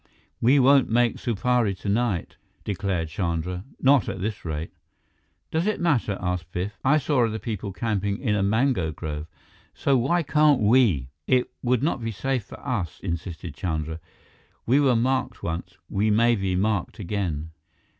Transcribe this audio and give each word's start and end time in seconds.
"We 0.41 0.57
won't 0.57 0.89
make 0.89 1.17
Supari 1.19 1.77
tonight," 1.77 2.35
declared 2.63 3.09
Chandra. 3.09 3.63
"Not 3.79 4.09
at 4.09 4.19
this 4.19 4.43
rate." 4.43 4.71
"Does 5.51 5.67
it 5.67 5.79
matter?" 5.79 6.17
asked 6.19 6.51
Biff. 6.51 6.73
"I 6.83 6.97
saw 6.97 7.23
other 7.23 7.37
people 7.37 7.71
camping 7.71 8.17
in 8.17 8.33
a 8.33 8.41
mango 8.41 8.91
grove, 8.91 9.27
so 9.75 9.95
why 9.99 10.23
can't 10.23 10.59
we?" 10.59 11.09
"It 11.27 11.51
would 11.61 11.83
not 11.83 12.03
be 12.03 12.09
safe 12.09 12.43
for 12.45 12.59
us," 12.61 12.99
insisted 13.01 13.53
Chandra. 13.53 13.99
"We 14.65 14.79
were 14.79 14.95
marked 14.95 15.43
once; 15.43 15.77
we 15.87 16.09
may 16.09 16.35
be 16.35 16.55
marked 16.55 16.97
again." 16.97 17.51